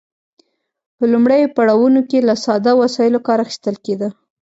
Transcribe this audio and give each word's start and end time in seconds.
په 0.97 1.03
لومړیو 1.11 1.53
پړاوونو 1.55 2.01
کې 2.09 2.25
له 2.27 2.35
ساده 2.45 2.71
وسایلو 2.81 3.19
کار 3.27 3.39
اخیستل 3.45 3.75
کیده. 3.85 4.07